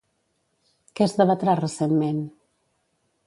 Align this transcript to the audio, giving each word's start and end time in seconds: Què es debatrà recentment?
Què 0.99 1.03
es 1.07 1.13
debatrà 1.19 1.55
recentment? 1.61 2.25